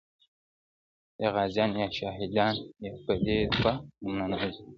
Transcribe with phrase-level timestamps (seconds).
[1.21, 2.55] •یا غازیان یا شهیدان
[2.85, 3.73] یو په دې دوه
[4.03, 4.63] نومه نازیږو-